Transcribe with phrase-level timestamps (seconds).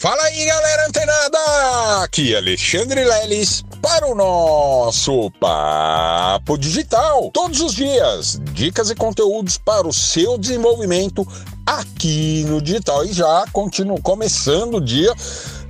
[0.00, 2.02] Fala aí, galera antenada!
[2.02, 7.30] Aqui é Alexandre Leles para o nosso Papo Digital.
[7.34, 11.28] Todos os dias, dicas e conteúdos para o seu desenvolvimento
[11.66, 13.04] aqui no digital.
[13.04, 15.14] E já continuo começando o dia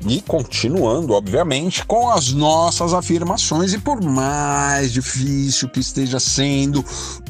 [0.07, 3.73] e continuando, obviamente, com as nossas afirmações.
[3.73, 6.85] E por mais difícil que esteja sendo,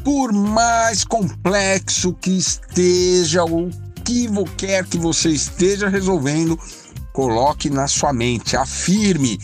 [0.05, 3.71] por mais complexo que esteja o
[4.05, 4.29] que
[4.59, 6.59] quer que você esteja resolvendo,
[7.13, 9.39] Coloque na sua mente, afirme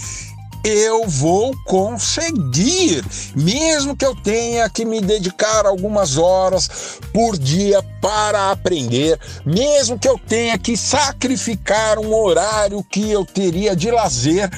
[0.68, 3.04] eu vou conseguir,
[3.36, 10.08] mesmo que eu tenha que me dedicar algumas horas por dia para aprender, mesmo que
[10.08, 14.50] eu tenha que sacrificar um horário que eu teria de lazer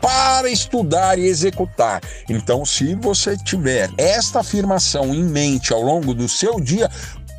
[0.00, 2.00] para estudar e executar.
[2.28, 6.88] Então, se você tiver esta afirmação em mente ao longo do seu dia,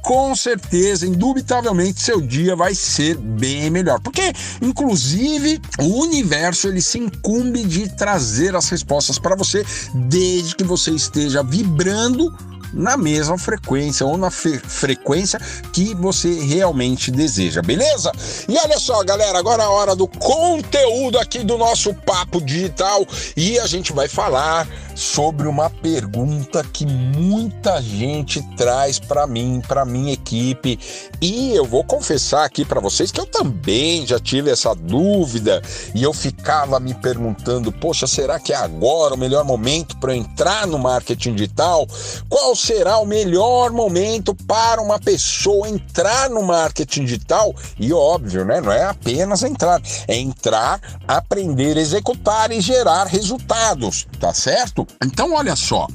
[0.02, 4.00] com certeza, indubitavelmente, seu dia vai ser bem melhor.
[4.00, 10.64] Porque, inclusive, o universo ele se incumbe de trazer as respostas para você desde que
[10.64, 12.34] você esteja vibrando
[12.74, 15.40] na mesma frequência ou na frequência
[15.72, 18.12] que você realmente deseja, beleza?
[18.48, 23.06] E olha só, galera, agora é a hora do conteúdo aqui do nosso papo digital
[23.36, 29.86] e a gente vai falar sobre uma pergunta que muita gente traz para mim, para
[29.86, 30.80] minha equipe,
[31.22, 35.62] e eu vou confessar aqui para vocês que eu também já tive essa dúvida
[35.94, 40.66] e eu ficava me perguntando, poxa, será que é agora o melhor momento para entrar
[40.66, 41.88] no marketing digital?
[42.28, 47.56] Qual será o melhor momento para uma pessoa entrar no marketing digital?
[47.80, 54.34] E óbvio, né, não é apenas entrar, é entrar, aprender, executar e gerar resultados, tá
[54.34, 54.88] certo?
[55.04, 55.88] Então, olha só.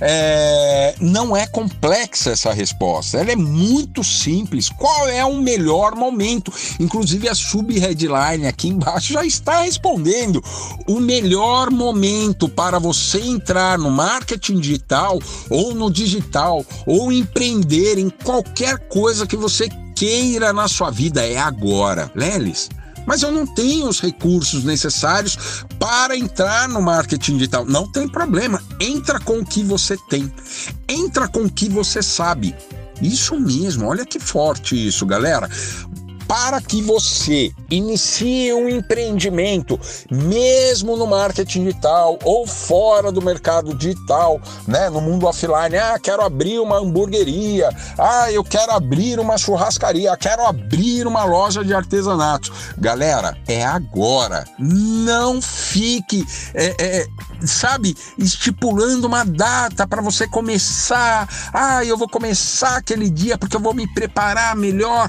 [0.00, 4.68] É, não é complexa essa resposta, ela é muito simples.
[4.68, 6.52] Qual é o melhor momento?
[6.78, 10.42] Inclusive, a sub-headline aqui embaixo já está respondendo.
[10.86, 18.10] O melhor momento para você entrar no marketing digital, ou no digital, ou empreender em
[18.10, 22.10] qualquer coisa que você queira na sua vida é agora.
[22.14, 22.68] Lelis,
[23.06, 27.64] mas eu não tenho os recursos necessários para entrar no marketing digital.
[27.64, 30.32] Não tem problema, entra com o que você tem,
[30.88, 32.54] entra com o que você sabe.
[33.02, 35.48] Isso mesmo, olha que forte isso, galera
[36.34, 39.78] para que você inicie um empreendimento,
[40.10, 46.22] mesmo no marketing digital ou fora do mercado digital, né, no mundo offline, ah, quero
[46.22, 52.52] abrir uma hamburgueria, ah, eu quero abrir uma churrascaria, quero abrir uma loja de artesanato.
[52.76, 54.44] Galera, é agora.
[54.58, 57.06] Não fique, é, é,
[57.46, 61.28] sabe, estipulando uma data para você começar.
[61.52, 65.08] Ah, eu vou começar aquele dia porque eu vou me preparar melhor.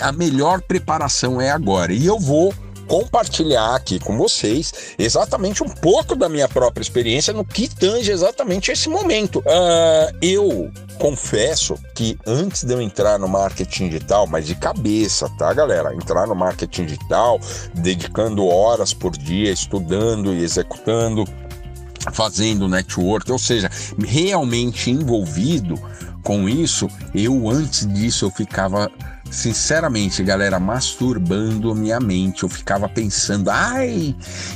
[0.00, 1.92] A melhor preparação é agora.
[1.92, 2.52] E eu vou
[2.86, 8.70] compartilhar aqui com vocês exatamente um pouco da minha própria experiência no que tange exatamente
[8.70, 9.38] esse momento.
[9.40, 15.52] Uh, eu confesso que antes de eu entrar no marketing digital, mas de cabeça, tá,
[15.52, 15.94] galera?
[15.94, 17.40] Entrar no marketing digital,
[17.74, 21.24] dedicando horas por dia, estudando e executando
[22.12, 25.80] fazendo network, ou seja, realmente envolvido
[26.22, 28.90] com isso, eu antes disso eu ficava
[29.34, 32.44] sinceramente, galera, masturbando minha mente.
[32.44, 34.14] Eu ficava pensando, ai,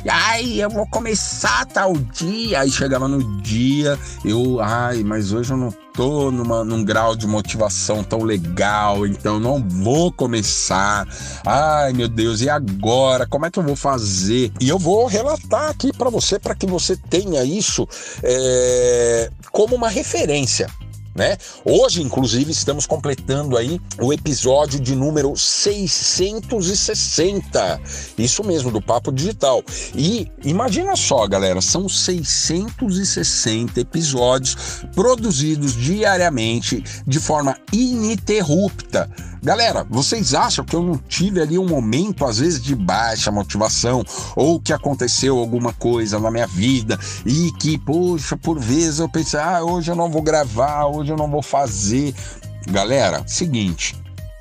[0.08, 2.60] ai, eu vou começar tal dia.
[2.60, 7.26] Aí chegava no dia, eu, ai, mas hoje eu não tô numa, num grau de
[7.26, 11.06] motivação tão legal, então não vou começar.
[11.44, 13.26] Ai, meu Deus, e agora?
[13.26, 14.52] Como é que eu vou fazer?
[14.60, 17.86] E eu vou relatar aqui para você, para que você tenha isso
[18.22, 20.68] é, como uma referência
[21.18, 21.36] né?
[21.64, 27.80] Hoje, inclusive, estamos completando aí o episódio de número 660.
[28.16, 29.64] Isso mesmo, do Papo Digital.
[29.94, 39.10] E imagina só, galera, são 660 episódios produzidos diariamente de forma ininterrupta.
[39.42, 44.04] Galera, vocês acham que eu não tive ali um momento, às vezes, de baixa motivação,
[44.34, 49.38] ou que aconteceu alguma coisa na minha vida e que, poxa, por vezes eu pensei,
[49.38, 52.14] ah, hoje eu não vou gravar, hoje eu não vou fazer.
[52.66, 53.96] Galera, seguinte,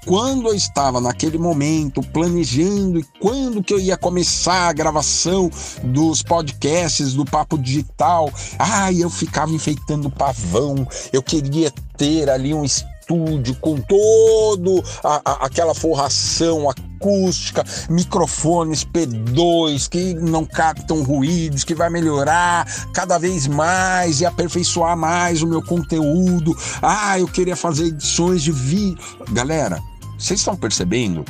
[0.08, 5.52] quando eu estava naquele momento planejando e quando que eu ia começar a gravação
[5.84, 12.64] dos podcasts do Papo Digital, ai, eu ficava enfeitando pavão, eu queria ter ali um
[13.08, 21.74] estúdio com todo a, a, aquela forração acústica, microfones P2 que não captam ruídos, que
[21.74, 26.56] vai melhorar cada vez mais e aperfeiçoar mais o meu conteúdo.
[26.82, 28.98] Ah, eu queria fazer edições de vídeo.
[29.32, 29.82] Galera,
[30.18, 31.24] vocês estão percebendo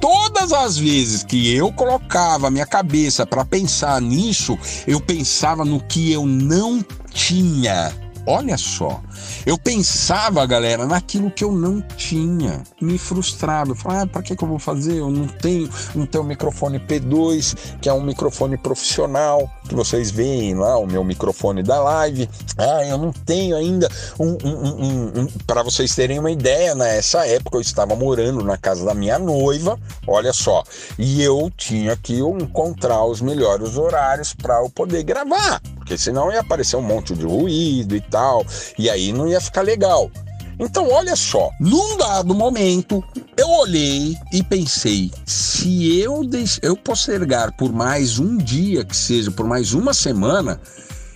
[0.00, 6.10] todas as vezes que eu colocava minha cabeça para pensar nisso, eu pensava no que
[6.10, 6.82] eu não
[7.12, 7.92] tinha.
[8.30, 9.02] Olha só,
[9.44, 13.72] eu pensava, galera, naquilo que eu não tinha, me frustrava.
[13.72, 14.98] Eu falava, ah, para que, que eu vou fazer?
[14.98, 20.54] Eu não tenho, não tenho microfone P2, que é um microfone profissional, que vocês veem
[20.54, 22.30] lá, o meu microfone da live.
[22.56, 24.38] Ah, eu não tenho ainda um.
[24.44, 28.84] um, um, um para vocês terem uma ideia, nessa época eu estava morando na casa
[28.84, 29.76] da minha noiva,
[30.06, 30.62] olha só,
[30.96, 35.60] e eu tinha que encontrar os melhores horários para eu poder gravar
[35.90, 38.46] porque senão ia aparecer um monte de ruído e tal,
[38.78, 40.08] e aí não ia ficar legal.
[40.56, 43.02] Então, olha só, num dado momento,
[43.36, 46.60] eu olhei e pensei: se eu, deix...
[46.62, 50.60] eu postergar por mais um dia, que seja por mais uma semana,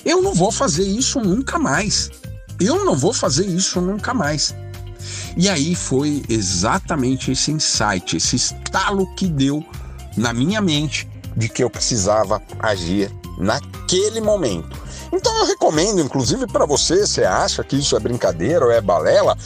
[0.04, 2.10] eu não vou fazer isso nunca mais.
[2.58, 4.52] Eu não vou fazer isso nunca mais.
[5.36, 9.64] E aí foi exatamente esse insight, esse estalo que deu
[10.16, 14.84] na minha mente de que eu precisava agir naquele momento.
[15.12, 19.36] Então eu recomendo, inclusive para você, você acha que isso é brincadeira ou é balela,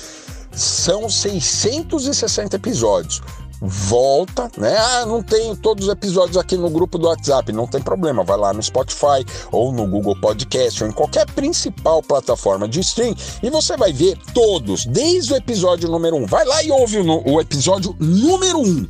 [0.53, 3.23] são 660 episódios.
[3.61, 4.77] Volta, né?
[4.79, 8.39] Ah, não tenho todos os episódios aqui no grupo do WhatsApp, não tem problema, vai
[8.39, 13.51] lá no Spotify ou no Google Podcast ou em qualquer principal plataforma de stream e
[13.51, 16.23] você vai ver todos, desde o episódio número 1.
[16.23, 16.27] Um.
[16.27, 18.63] Vai lá e ouve o, o episódio número 1.
[18.63, 18.89] Um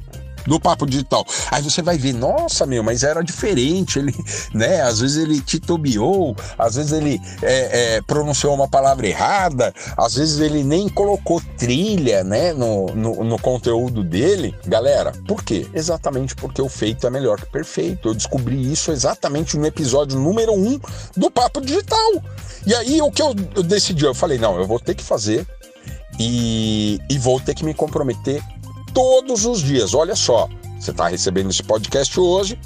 [0.48, 1.24] do Papo Digital.
[1.50, 3.98] Aí você vai ver, nossa, meu, mas era diferente.
[3.98, 4.14] Ele,
[4.52, 4.80] né?
[4.80, 10.40] Às vezes ele titubeou, às vezes ele é, é, pronunciou uma palavra errada, às vezes
[10.40, 14.54] ele nem colocou trilha, né, no, no, no conteúdo dele.
[14.66, 15.66] Galera, por quê?
[15.74, 18.08] Exatamente porque o feito é melhor que perfeito.
[18.08, 20.80] Eu descobri isso exatamente no episódio número um
[21.16, 22.22] do Papo Digital.
[22.66, 24.04] E aí o que eu, eu decidi?
[24.04, 25.46] Eu falei, não, eu vou ter que fazer
[26.18, 28.42] e, e vou ter que me comprometer
[28.98, 29.94] todos os dias.
[29.94, 32.58] Olha só, você está recebendo esse podcast hoje,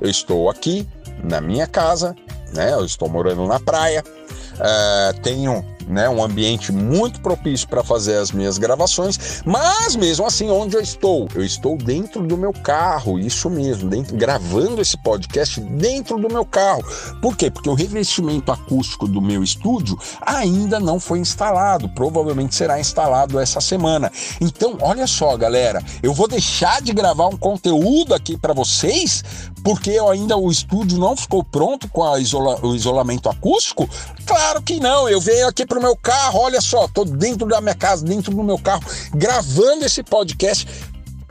[0.00, 0.86] eu estou aqui
[1.24, 2.14] na minha casa,
[2.54, 2.72] né?
[2.72, 8.32] Eu estou morando na praia, uh, tenho né, um ambiente muito propício para fazer as
[8.32, 11.28] minhas gravações, mas mesmo assim, onde eu estou?
[11.34, 16.44] Eu estou dentro do meu carro, isso mesmo, dentro, gravando esse podcast dentro do meu
[16.44, 16.84] carro.
[17.20, 17.50] Por quê?
[17.50, 23.60] Porque o revestimento acústico do meu estúdio ainda não foi instalado, provavelmente será instalado essa
[23.60, 24.10] semana.
[24.40, 29.22] Então, olha só, galera, eu vou deixar de gravar um conteúdo aqui para vocês
[29.62, 33.88] porque ainda o estúdio não ficou pronto com isola, o isolamento acústico?
[34.26, 35.08] Claro que não.
[35.08, 38.30] Eu venho aqui para o meu carro, olha só, tô dentro da minha casa, dentro
[38.30, 38.82] do meu carro,
[39.14, 40.68] gravando esse podcast.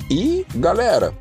[0.09, 1.13] E, galera,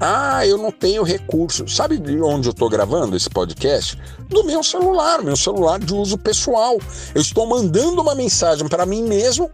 [0.00, 1.68] ah, eu não tenho recurso.
[1.68, 3.98] Sabe de onde eu estou gravando esse podcast?
[4.30, 6.78] Do meu celular, meu celular de uso pessoal.
[7.14, 9.50] Eu estou mandando uma mensagem para mim mesmo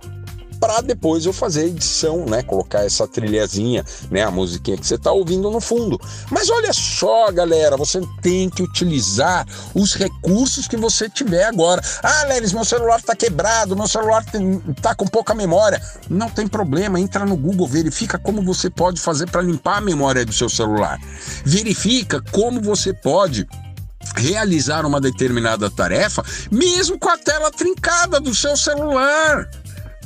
[0.59, 2.43] para depois eu fazer a edição, né?
[2.43, 4.23] Colocar essa trilhazinha, né?
[4.23, 6.01] A musiquinha que você está ouvindo no fundo.
[6.31, 11.83] Mas olha só, galera, você tem que utilizar os recursos que você tiver agora.
[12.03, 14.25] Ah, Leris, meu celular está quebrado, meu celular
[14.77, 15.81] está com pouca memória.
[16.09, 20.25] Não tem problema, entra no Google, verifica como você pode fazer para limpar a memória
[20.25, 20.99] do seu celular.
[21.45, 23.47] Verifica como você pode
[24.15, 29.49] realizar uma determinada tarefa, mesmo com a tela trincada do seu celular.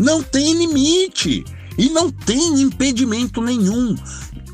[0.00, 1.44] Não tem limite
[1.76, 3.94] e não tem impedimento nenhum.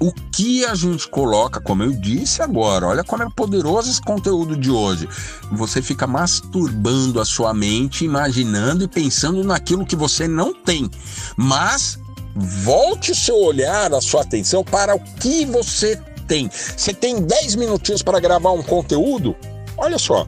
[0.00, 4.56] O que a gente coloca, como eu disse agora, olha como é poderoso esse conteúdo
[4.56, 5.08] de hoje.
[5.52, 10.90] Você fica masturbando a sua mente, imaginando e pensando naquilo que você não tem.
[11.36, 11.96] Mas
[12.34, 16.50] volte o seu olhar, a sua atenção para o que você tem.
[16.76, 19.36] Você tem 10 minutinhos para gravar um conteúdo?
[19.78, 20.26] Olha só,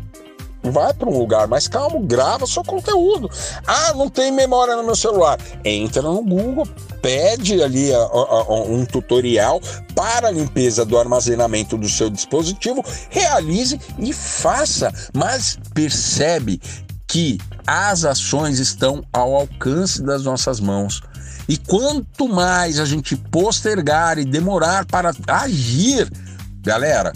[0.70, 3.30] Vai para um lugar mais calmo, grava seu conteúdo.
[3.66, 5.38] Ah, não tem memória no meu celular.
[5.64, 6.66] Entra no Google,
[7.00, 9.60] pede ali a, a, a, um tutorial
[9.94, 14.92] para a limpeza do armazenamento do seu dispositivo, realize e faça.
[15.14, 16.60] Mas percebe
[17.06, 21.02] que as ações estão ao alcance das nossas mãos.
[21.48, 26.10] E quanto mais a gente postergar e demorar para agir,
[26.60, 27.12] galera,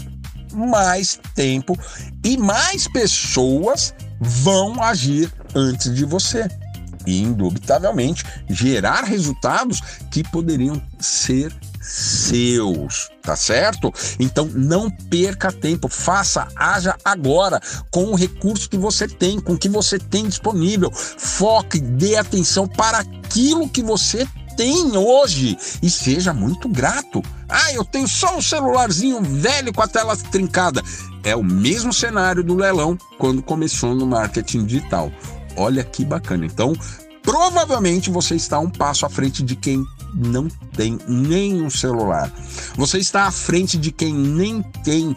[0.53, 1.77] mais tempo
[2.23, 6.47] e mais pessoas vão agir antes de você.
[7.05, 13.93] E, indubitavelmente, gerar resultados que poderiam ser seus, tá certo?
[14.17, 17.59] Então não perca tempo, faça, haja agora
[17.91, 20.89] com o recurso que você tem, com o que você tem disponível.
[20.93, 27.21] Foque, dê atenção para aquilo que você tem hoje e seja muito grato.
[27.47, 30.81] Ah, eu tenho só um celularzinho velho com a tela trincada.
[31.23, 35.11] É o mesmo cenário do leilão quando começou no marketing digital.
[35.55, 36.45] Olha que bacana.
[36.45, 36.73] Então,
[37.21, 39.83] provavelmente você está um passo à frente de quem
[40.13, 42.31] não tem nenhum celular.
[42.75, 45.15] Você está à frente de quem nem tem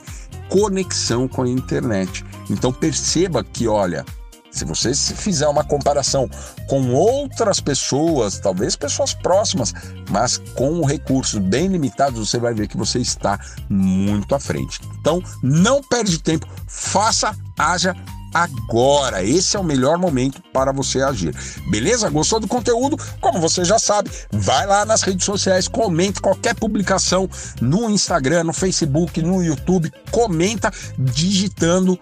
[0.49, 2.25] conexão com a internet.
[2.49, 4.05] Então perceba que, olha,
[4.51, 6.29] se você fizer uma comparação
[6.69, 9.73] com outras pessoas, talvez pessoas próximas,
[10.11, 13.39] mas com recursos bem limitados, você vai ver que você está
[13.69, 14.81] muito à frente.
[15.01, 17.95] Então, não perde tempo, faça, haja
[18.37, 19.25] agora.
[19.25, 21.35] Esse é o melhor momento para você agir.
[21.71, 22.11] Beleza?
[22.11, 22.99] Gostou do conteúdo?
[23.21, 27.29] Como você já sabe, vai lá nas redes sociais, comente qualquer publicação
[27.61, 31.99] no Instagram, no Facebook, no YouTube, comenta digitando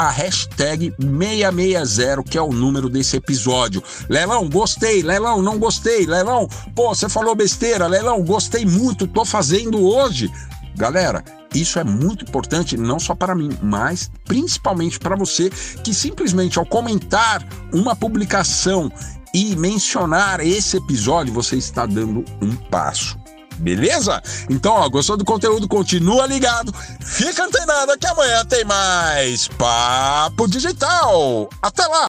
[0.00, 3.82] a hashtag 660, que é o número desse episódio.
[4.08, 5.02] Lelão, gostei.
[5.02, 6.06] Lelão, não gostei.
[6.06, 7.86] Lelão, pô, você falou besteira.
[7.86, 9.06] Lelão, gostei muito.
[9.06, 10.32] Tô fazendo hoje.
[10.74, 11.22] Galera,
[11.54, 15.50] isso é muito importante não só para mim, mas principalmente para você
[15.84, 18.90] que simplesmente ao comentar uma publicação
[19.34, 23.19] e mencionar esse episódio, você está dando um passo.
[23.60, 24.22] Beleza?
[24.48, 25.68] Então, ó, gostou do conteúdo?
[25.68, 26.72] Continua ligado.
[27.00, 31.48] Fica antenado que amanhã tem mais Papo Digital.
[31.60, 31.98] Até lá!